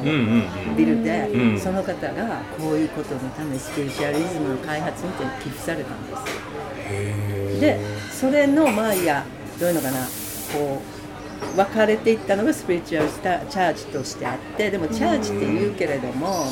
[0.76, 6.16] ビルで、うんその方がこういうことのためにスピリチュアリズムの開発にて寄付されたんで
[7.56, 7.62] す。
[7.62, 7.80] で
[8.12, 9.26] それのまあいや
[9.60, 10.06] どういうのかな。
[10.54, 10.82] こ
[11.54, 16.48] う分かれていったのがスピリチュアルスタチャーチとしてあってでもチャーチって言うけれども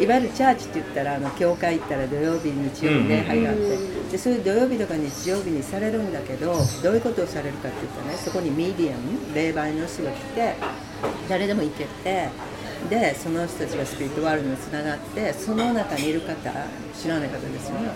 [0.00, 3.96] いわゆるチャーチって言ったらあの教会行ったら土曜日日曜日礼拝があって。
[4.10, 10.54] でそういう土曜日とか日曜日にされるんだけどどういうことをされるかっていうとねそこにミディアム霊媒の人が来て
[11.28, 12.28] 誰でも行けて
[12.88, 16.36] でその人たちがスピリットワールドにつながってその中にいる方
[16.94, 17.90] 知らない方ですよね。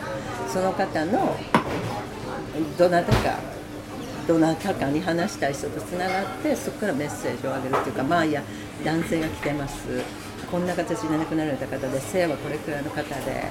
[0.53, 1.37] その方の
[2.77, 3.39] どなたか
[4.31, 8.45] どなたかに話したい人とつながってそこからメッセージをあげるっていうかまあいや
[8.85, 9.89] 男性が来てます。
[10.51, 13.51] こんな形で亡くなられた方で性はこれくらいの方で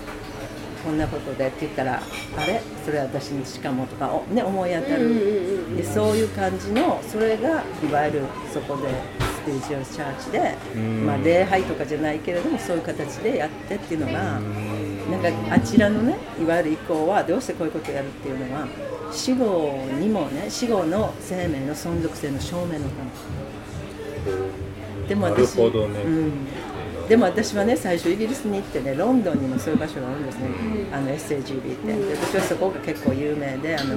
[0.83, 2.01] こんなことでって言ったら
[2.37, 2.61] あれ？
[2.85, 5.75] それ私にしかもとか、おね、思い当たる。
[5.75, 8.21] でそういう感じのそれがいわゆる
[8.53, 8.87] そこで
[9.43, 11.05] スピリチュアルチャーチで、うん。
[11.05, 14.39] まあ、礼拝とかじゃないけれどもそういう形でやってっていうのが
[15.09, 18.67] なんかあちらのねいわゆる意向はどうしてこういうことをやるっていうのは
[19.11, 22.89] 死後にもね死後の生命の存続性の証明のため。
[25.07, 26.01] でも私なるほどね。
[26.01, 30.49] うん、でも私はね最初イギリスに行ってねロンドンにもそういう場所があるんですね、
[30.91, 33.95] あの SAGB って、で私はそこが結構有名であの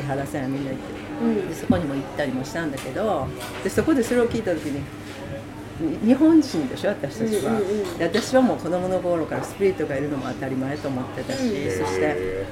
[0.00, 0.98] 江原さんやみんな行って。
[1.24, 3.26] るでそこにも行ったりもしたんだけど
[3.64, 4.84] でそこでそれを聞いた時にに
[5.78, 7.60] 日本人でしょ私たちは、
[7.98, 11.38] で私はもう子供の頃からスピリットがいるのも当たり前と思ってたし、
[11.70, 12.46] そして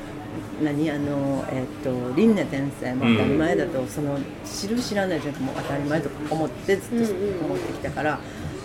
[0.62, 7.06] 何あの、えっと輪廻転生も当たり前だと、その知る知らないじゃなくてもう当たり前と思ってずっ
[7.38, 8.20] と思ってきたから、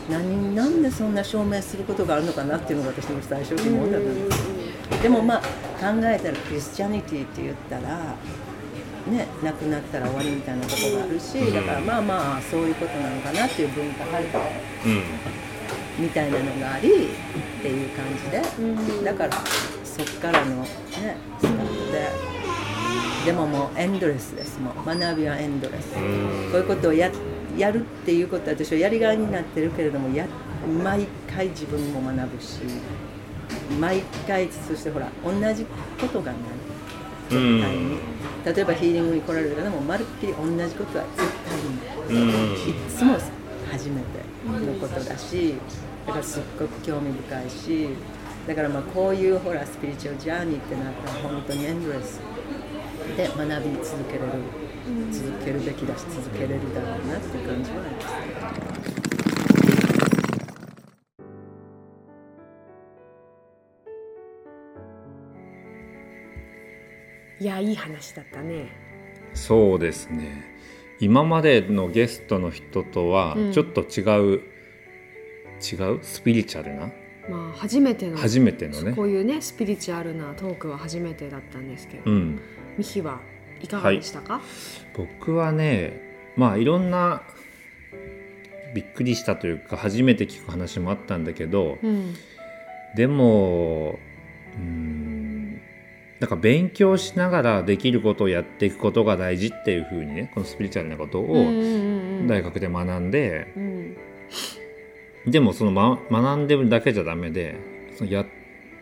[0.10, 8.16] 何なんでそんな証明することがあるのかなっていうのが私の最初疑問だったんです、でもまあ考えたらクリスチャニティって言ったら
[9.08, 14.38] ね亡くなったら終わりみたいなところがあるし、だからまあまあそういうことなのかなっていう文化背景
[14.86, 16.04] うん。
[16.04, 16.92] みたいなのがありっ
[17.62, 18.42] ていう感じで、
[19.04, 19.32] だから
[19.84, 20.68] そっからのね
[21.40, 22.32] スタートで。
[23.26, 24.74] でももうエンドレスですもう。
[24.84, 27.12] 学びはエンドレス、こういうことをや
[27.56, 30.26] やるっていうことは私はやりがいになってるけれどもや
[30.82, 32.62] 毎回自分も学ぶし
[33.80, 35.66] 毎回そしてほら同じ
[36.00, 36.42] ことがない。
[37.30, 37.98] 絶対に、
[38.44, 43.18] 例えばヒーリングに来られる方もまるっきり同じことは絶対にない、いつも
[43.72, 45.56] 初めてのことだし
[46.08, 47.90] だからすっごく興味深いし
[48.48, 52.20] だからまあこういうほらスピリチュアルジャーニーってなったら本当にエンドレス
[53.16, 54.32] で学び続けれる、
[55.12, 59.11] 続けるべきだし続けられるだろうなっていう感じはありますね。
[67.42, 68.68] いやいい話だったね。
[69.34, 70.46] そうですね。
[71.00, 73.52] 今までのゲストの人とはうん。
[73.52, 74.02] ちょっと違
[74.36, 74.42] う、
[75.60, 76.00] 違う？
[76.04, 76.92] スピリチュアルな？
[77.28, 78.94] まあ初めての初めてのね。
[78.94, 82.40] こういうねスピリチュアルなトークは初めてだったんですけど、うん。
[82.78, 83.20] ミヒは
[83.60, 84.40] いかがでしたか、
[84.96, 86.00] 僕はね
[86.38, 87.24] まあいろんな
[88.76, 92.14] びっくりしたというか初めて聞く話もあったんだけどうん。
[92.96, 93.98] でも
[94.56, 95.11] うん
[96.22, 103.98] なんか勉強しながらできることをやっていくことが大事っていうふうにねこのスピリチュアルなことをうんうんうん大学で学んで、うん。
[105.26, 107.56] でもその、ま、学んでるだけじゃダメで
[107.98, 108.24] そのや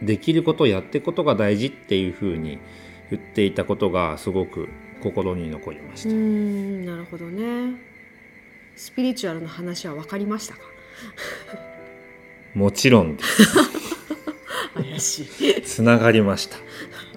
[0.01, 2.59] できることをやっていくことが大事っていうふうに
[3.09, 4.67] 言っていたことがすごく
[5.01, 6.17] 心に残りましうた。
[6.17, 6.85] ん。
[6.85, 7.79] なるほどね。
[8.75, 10.61] スピリチュアルの話は分かりましたか？
[12.53, 13.47] もちろんです。
[14.75, 15.61] 怪しい。
[15.61, 16.57] つながりました。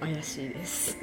[0.03, 0.99] 怪しいです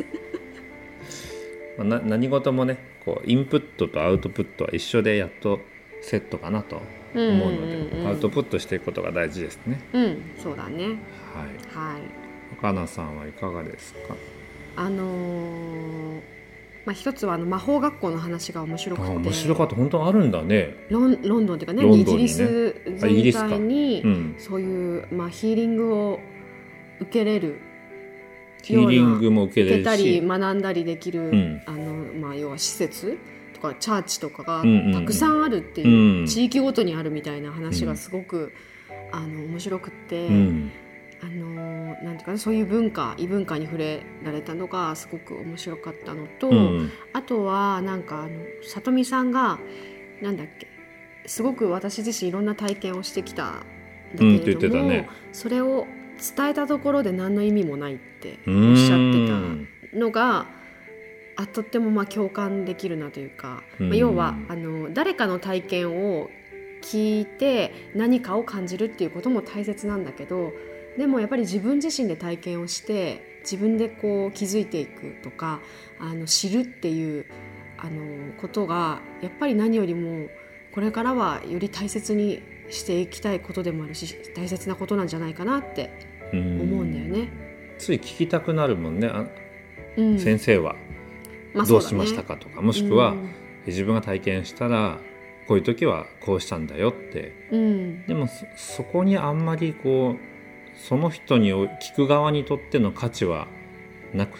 [1.77, 5.59] まあな何事もねこうインプットとアウトプットは一緒でやっと
[6.01, 6.81] セットかなと
[7.15, 7.67] 思うの
[8.01, 9.79] で、アウトプットしていくことが大事ですね。
[9.93, 10.93] うんそうだねはい。
[11.73, 12.01] はい
[12.53, 14.15] 岡名さんはいかがですか？
[14.75, 16.19] あのー
[16.85, 20.75] まあ一つはあの魔法学校の話が面白くてあ面白かった本当あるんだね。
[20.89, 24.35] ロンロンドンっていうかねねイギリス全体に、うん。
[24.37, 26.19] そういう、まあ、ヒーリングを
[27.01, 27.57] 受けれる
[28.63, 31.61] ヒーリングも受けたり、学んだりできる、ん。
[31.65, 33.17] あのまあ、要は施設
[33.53, 34.93] とかチャーチとかがうんうんうん。
[34.93, 38.53] たくさんあるっていう、うん地域ごとにあるみたいな話がすごく、
[39.11, 40.71] あの面白くって、うん。
[41.21, 46.91] あのなんていうかなそういう文化異文化に触れられたのがすごく面白かったのと、うん。
[47.13, 48.29] あとはなんかあの
[48.63, 49.59] 里見さんが
[50.21, 50.67] なんだっけ
[51.25, 53.59] すごく私自身いろんな体験をしてきたん
[54.13, 55.09] だけれども、ね。
[55.33, 55.87] それを
[56.19, 60.47] 伝えたところで何の意味もないってうおっしゃってんたのが
[61.35, 63.89] あとってもまあ共感できるなというか、うん。
[63.89, 66.29] まあ、要はあの誰かの体験を
[66.81, 70.53] 聞いて何かを感じるっていうことも大切なんだけど
[70.97, 75.61] でもやっぱり自分自身で体験をして自分でこう気づいていくとか
[75.99, 77.25] あの知るっていう
[77.77, 80.27] あのことがやっぱり何よりも
[80.73, 87.29] これからはより大切にしていきたいことでもあるし大切なことなんじゃないかなってうん思うんだよね。
[87.77, 89.07] つい聞きたくなるもんね。
[89.07, 89.25] あ
[89.97, 90.19] うん。
[90.19, 90.75] 先生は。
[91.53, 93.29] まあどうしましたかとか、もしくは、うん。
[93.65, 94.99] 自分が体験したら
[95.47, 97.47] こういう時はこうしたんだよって。
[97.51, 98.05] うん。
[98.05, 103.47] でもそそこにあんまりこうその人に聞く側にとっての価値は
[104.13, 104.39] なく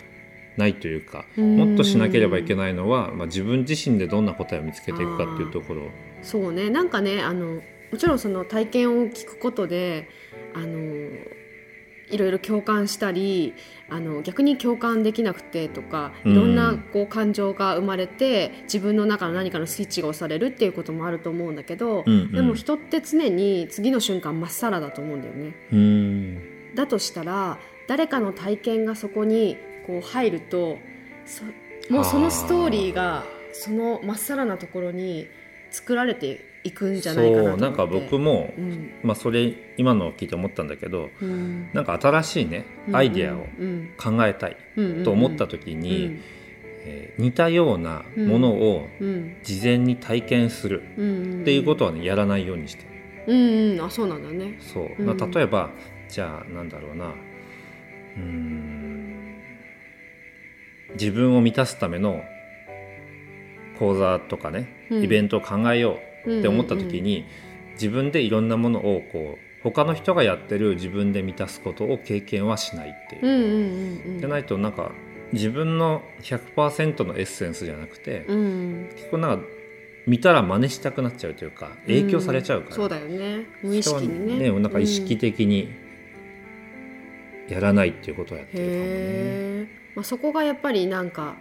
[0.57, 5.83] ないというかもっとしなければいけないないのは、まあ、自分自身でどんな答えを見つけていくかっていうところ。
[6.21, 6.69] そうね。
[6.69, 10.09] なんかねあのもちろんその体験を聞くことで
[10.53, 11.09] あの
[12.11, 13.53] いろいろ共感したり
[13.89, 22.31] あの逆に共感できなくてとかいろんなこう感情が生まれて自分の中の何かのスイッチが押されるっていうこともあると思うんだけど、うんうん。
[22.31, 25.55] でも人って常に次の瞬間まっさらだと思うんだよね。
[25.71, 26.75] うん。
[26.75, 30.77] だとしたら誰かの体験がそこにこう入ると
[31.25, 31.43] そ
[31.91, 35.27] もうそのストーリーがそのまっさらなところに
[35.71, 38.91] 作られていくんじゃないかなとなんか僕も、うん。
[39.03, 41.69] まあ、それ今のを聞いて思ったんだけどうん。
[41.73, 43.89] なんか新しいねアイデアをうん。
[43.97, 46.19] 考えたいうんと思った時に、
[46.85, 48.87] えー似たようなものを
[49.43, 51.41] 事前に体験するうん。
[51.41, 52.89] っていうことはねやらないようにしてる。
[53.27, 53.81] うんうん。
[53.81, 54.55] あそうなんだね。
[54.59, 55.05] そう、うん。
[55.05, 55.71] まあ例えば
[56.07, 59.35] じゃあなんだろうなうーん
[60.93, 62.23] 自分を満たすための
[63.77, 65.03] 講座とかね、うん。
[65.03, 66.08] イベントを考えよう
[66.39, 67.25] って思った時に、
[67.73, 74.19] 自分でいろんなものをこう他の人がやってる自分で満たすことを経験はしないっていう。
[74.19, 74.91] じゃないとなんか
[75.31, 78.89] 自分の100%のエッセンスじゃなくて、うん。
[78.95, 79.45] 結構なんか
[80.07, 83.45] 見たら真似したくなっちゃうというか影響されちゃうから、んそうだよね。
[83.61, 84.37] 無意識にね。
[84.37, 85.69] それはなんか意識的に
[87.49, 89.79] やらないっていうことをやってるかもね。
[89.95, 91.35] まあ、そこがやっぱりなんか、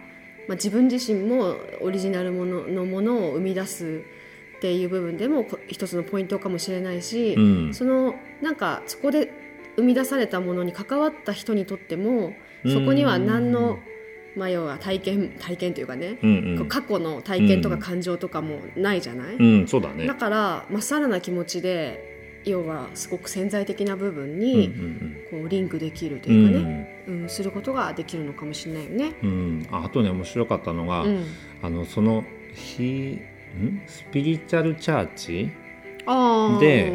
[0.47, 4.01] まあ、自分自身もオリジナルもののものを生み出す
[4.59, 7.73] っていう部分でもこ一つのポイントかもしれないし、うん。
[7.73, 9.31] そのなんかそこで
[9.77, 12.33] 生み出されたものに関わった人にとっても
[12.65, 13.79] そこには何の、
[14.35, 16.67] まあ、要は体験 体験というかね、うんうん。
[16.67, 20.05] 過去の体験とか感情とかもないじゃない、うん、そうだね。
[20.05, 25.17] だからまっさらな気持ちで要はすごく潜在的な部分うんうにん。
[25.31, 27.29] こうリンクできるとうんいうかね、うん。
[27.29, 29.13] することができるのかもしれないよね。
[29.23, 29.29] うん。
[29.29, 31.23] うんああとね面白かったのが、うん、
[31.61, 33.21] あのそのひん
[33.87, 35.51] スピリチュアルチャーチ
[36.59, 36.91] で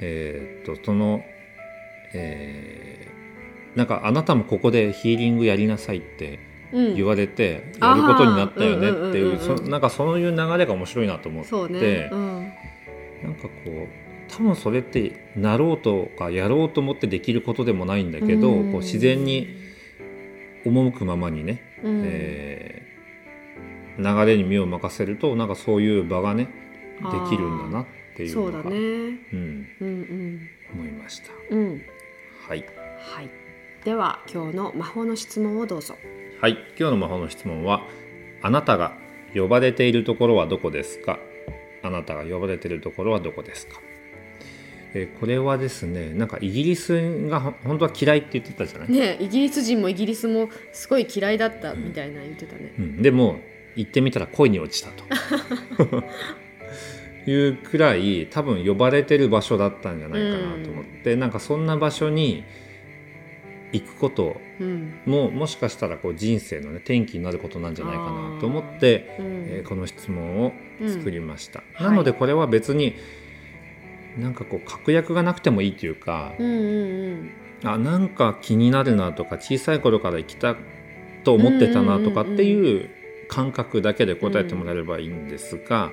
[0.00, 1.22] えーっとその
[2.12, 6.40] えーなんかあなたもここでヒーリングやりなさいって
[6.72, 6.94] うん。
[6.94, 12.52] 言われてやることになったよねっていうなんかそういう流れが面白いなと思ってね、うん、
[13.22, 13.88] なんかこう
[14.28, 18.72] 多分それってなろうとかやろうと思ってできることでもないんだけど、うん。
[18.72, 19.56] こう自然に
[20.64, 22.02] 赴くままにね、うん。
[22.04, 22.75] えー
[23.98, 26.48] 流れに身を任せるとなんかそういう場がね
[27.00, 28.76] できるんだなっていうのがそうだね。
[28.76, 28.80] う
[29.36, 31.32] ん、うん思いました。
[31.50, 31.58] うん。
[31.58, 31.82] うん。
[32.48, 32.64] はい、
[32.98, 33.30] はい。
[33.84, 35.96] では今日の魔法の質問をどうぞ。
[36.40, 37.82] はい、今日の魔法の質問は
[38.42, 38.96] あなたが
[39.34, 41.18] 呼ばれているところはどこですか？
[41.82, 43.80] あなたが呼ばれているところはどこですか？
[44.94, 53.40] えーこれはですねなんかイギリスがほ本当は嫌いって言ってたじゃない、ねイギリス人もイギリスもすごい嫌いだったみたいな言ってたね、うん、でも
[53.76, 55.04] 行ってみたら恋に落ちたと。
[57.28, 62.44] いうくらい多分呼ばれてる場所だったんじゃないかなと思って、なんかそんな場所に
[63.72, 65.00] 行くことうん。
[65.06, 69.26] ももしかしたらこう人生の、ね、転機になることなんじゃないかなと思って、うん。
[69.48, 70.52] えーこの質問を
[70.86, 71.86] 作りました、うん。
[71.86, 72.94] なのでこれは別に
[74.18, 77.30] なんかこう確約がなくてもいいというか、うんうん
[77.64, 80.56] あなんか気になるなとか小さい頃から行きた
[81.24, 82.90] と思ってたなとかっていう
[83.28, 85.92] 感覚だけで答えてもらえればいいんですが、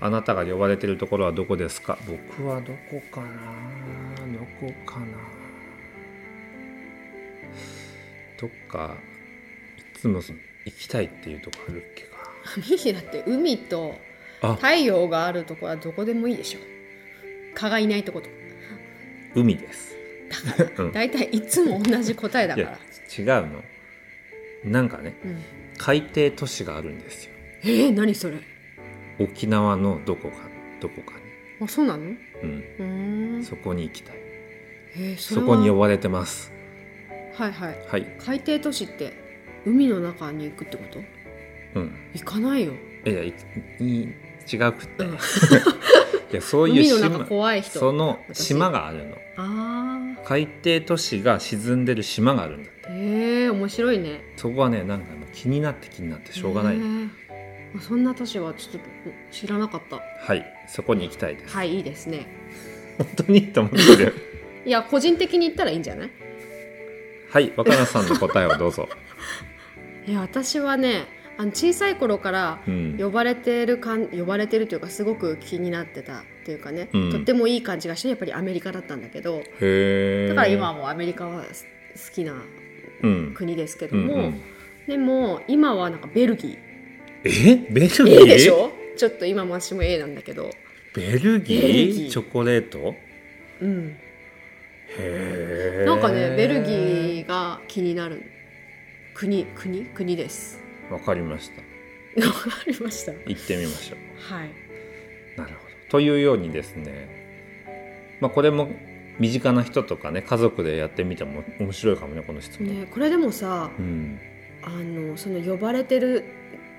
[0.00, 1.98] あなたが呼ばれてるところはどこですか？
[2.06, 3.28] 僕はどこかな？
[4.32, 5.06] どこかな？
[8.38, 8.96] どっか
[9.78, 10.20] いつも
[10.64, 12.16] 行きたいっていうとこあるっけか。
[12.56, 13.94] ミヒだって海と
[14.42, 14.54] あ。
[14.54, 16.58] 太陽があるとこはどこでもいいでしょ。
[17.54, 18.28] 蚊がいないとこと。
[19.34, 19.96] 海です。
[20.76, 20.92] うん。
[20.92, 22.78] 大体いつも同じ答えだいから。
[23.26, 23.64] や違うの。
[24.64, 25.42] なんかねうん、
[25.78, 27.32] 海底都市があるんですよ。
[27.62, 28.38] えー、何それ？
[29.18, 30.36] 沖縄のどこか
[30.80, 31.14] どこか
[31.60, 32.04] あそうなの？
[32.04, 33.44] に、うん、うーん。
[33.44, 34.16] そこに行きたい。
[34.96, 36.52] えー、そこに呼ばれてます。
[37.34, 37.78] はいはい。
[37.88, 38.16] はい。
[38.18, 39.12] 海底都市って
[39.64, 41.00] 海の中に行くってこと？
[41.74, 41.94] うん。
[42.14, 42.72] 行かないよ、
[43.04, 43.34] いやい
[43.80, 44.08] い
[44.50, 45.14] 違くって、うん。
[46.32, 47.78] いやそういう海の怖い人。
[47.78, 48.44] その私。
[48.48, 49.16] 島があるの。
[49.36, 52.88] あ海底都市が沈んでる島があるんだって。
[52.88, 54.22] あへえ面白いね。
[54.36, 56.76] そこはねなんかもう気になって気になってしょうがない、
[57.80, 58.88] そんな都市はちょっと
[59.30, 60.00] 知らなかった。
[60.24, 60.44] はい。
[60.66, 62.26] そこに行きたいです、はいいいですね。
[62.98, 64.14] 本当にと思ってる
[64.64, 66.10] いや個人的に言ったらいいんじゃない？
[67.30, 68.88] はい若菜さんの答えをどうぞ、
[70.08, 71.04] いや私はね
[71.36, 77.10] あの小さい頃からうん、呼ばれてるかん呼ばれてるというかすごく気になってたっていうかね、うん。
[77.12, 79.44] とってもいい感じがしてやっぱりアメリカだったんだけどだ
[80.34, 81.66] から今はもうアメリカはす
[82.08, 82.42] 好きな
[83.02, 83.34] うん。
[83.34, 84.40] 国ですけども、うんうん
[84.86, 86.56] でも今はなんかベルギ
[87.24, 87.56] え？
[87.70, 88.04] ベルギー？
[88.04, 88.70] ー A でしょ？
[88.96, 90.50] ちょっと今も私も A なんだけど。
[90.94, 91.62] ベルギー？
[91.62, 92.10] ベルギー。
[92.10, 92.94] チョコレート？
[93.60, 93.96] うん。
[94.98, 98.22] へえなんかねベルギーが気になる。
[99.14, 99.86] 国国？
[99.86, 100.62] 国です。
[100.90, 101.62] わかりました。
[102.26, 103.12] わかりました。
[103.26, 104.34] 行ってみましょう。
[104.34, 104.50] はい。
[105.36, 105.76] なるほど。
[105.90, 108.68] というようにですねまあこれも
[109.18, 114.18] 身近な人とかね家族でやってみても面白いかもねこの質問、ねこれでもさうん
[114.66, 116.24] あのその呼ばれてる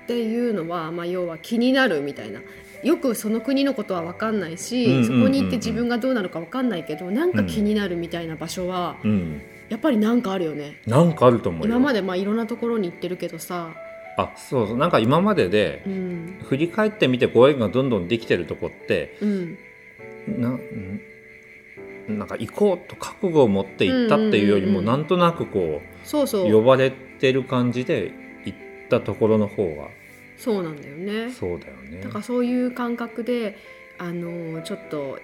[0.04, 2.40] っていうのは、まあ、要は気になるみたいな。
[2.84, 9.42] よくその国のことは分かんないし、そこに行って自分がどうなるか分かんないけどなんか気になるみたいな場所は、うん。
[9.68, 10.80] やっぱりなんかあるよね。
[10.86, 11.66] なんかあると思うよ。
[11.66, 13.74] 今までまあいろんなところに行ってるけどさ、
[14.16, 14.76] あそうそう。
[14.76, 16.38] なんか今まででうん。
[16.44, 19.58] 振り返ってみてご縁がどんどんできてるとこってうん、
[20.38, 20.52] なう
[22.12, 26.48] んなんか行こうと覚悟を持って行ったっていうよりも、うんうんなんとなくこそうそう。
[26.48, 28.12] う呼ばれてる感じで
[28.44, 28.58] 行っ
[28.88, 29.88] たところの方が。
[30.36, 31.32] そうなんだよね。
[31.32, 32.00] そうだよね。
[32.00, 33.56] だからそういう感覚で
[33.98, 35.18] あのちょっと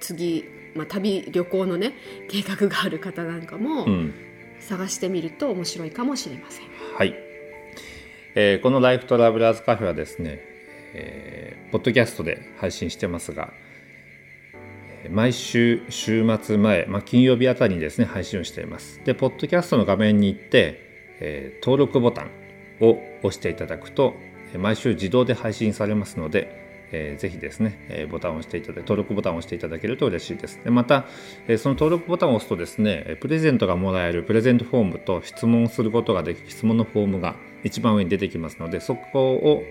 [0.00, 1.94] 次、まあ、旅旅行のね
[2.28, 4.14] 計画がある方なんかもうん。
[4.60, 6.66] 探してみると面白いかもしれません。
[6.96, 7.16] はい、
[8.36, 10.38] えーこのライフトラベラーズカフェはですね、
[10.94, 13.52] えーポッドキャストで配信してますが
[15.02, 19.00] えー毎週週末前、まあ、金曜日あたりにですね配信をしています。
[19.04, 20.91] でポッドキャストの画面に行って、
[21.24, 22.30] えー登録ボタン
[22.80, 24.14] を押していただくと
[24.52, 26.60] えー毎週自動で配信されますので
[26.90, 30.60] えーぜひですね、えーボタンを押していただ登録ボタンを押していただけると嬉しいです。
[30.62, 31.06] でまた、
[31.48, 39.62] えーその登録ボタンを押すとですね、えープレゼントがもらえるプレゼントフォームと質問をすることができる質問のフォームが一番上に出てきますので、そこを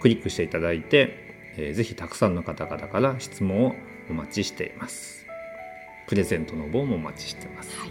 [0.00, 1.26] クリックしていただいて、
[1.56, 3.74] えーぜひたくさんの方々から質問を
[4.08, 5.26] お待ちしています。
[6.06, 7.78] プレゼントの方もお待ちしています。
[7.78, 7.90] はい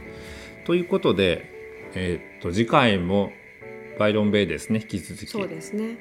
[0.66, 1.57] ということで、
[2.00, 3.32] えーっと次回も
[3.98, 4.80] バイロンベイですね。
[4.80, 5.26] 引き続き。
[5.28, 5.98] そうですね。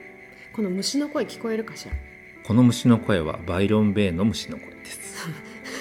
[0.53, 1.93] この虫の声聞こえるかしら？
[1.95, 1.97] い
[2.45, 5.27] この虫の声はバイロンベイの虫の声です。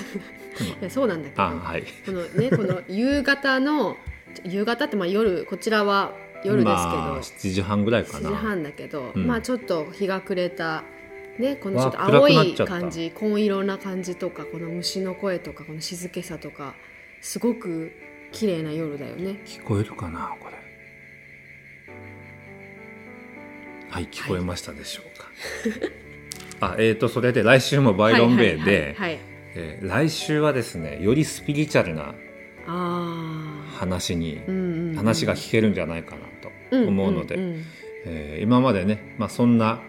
[0.82, 1.41] やそうなんだけど。
[1.43, 1.84] あはい。
[2.05, 3.97] このねこの夕方の
[4.45, 6.13] 夕方ってまあ夜こちらは
[6.45, 8.30] 夜ですけど、まあ、7時半ぐらいか7な。
[8.30, 9.28] 時半だけど、うん。
[9.28, 10.84] まあちょっと日が暮れた
[11.38, 16.76] ねこのちょっと青い感じ紺色な感じとかこの虫の声とかこの静けさとか
[17.20, 17.91] すごく
[18.36, 19.39] 綺麗な夜だよね。
[19.45, 20.55] 聞こえるかなこれ。
[23.89, 25.31] はい聞こえましたでしょうか。
[26.73, 28.97] あえー、とそれで来週もバイロンベイで、
[29.81, 32.13] 来週はですねよりスピリチュアルな
[32.67, 34.41] あ話に、
[34.97, 37.36] 話が聞けるんじゃないかなと思うので、
[38.05, 39.81] えー今までね、まあ、そんな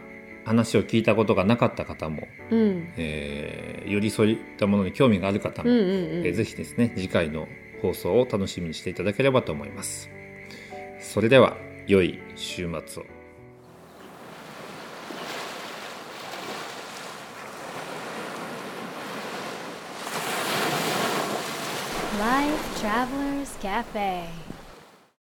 [0.44, 2.58] 話を聞いたことがなかった方も、うん。
[2.58, 5.88] うんえーよりそういったものに興味がある方も、うんうんう
[6.22, 6.26] ん。
[6.26, 7.48] えーぜひですね次回の
[7.86, 10.10] 放送を楽しみにしていただければと思います。
[11.00, 11.56] それでは
[11.86, 13.06] 良い週末を。
[22.18, 24.55] Life Travelers Cafe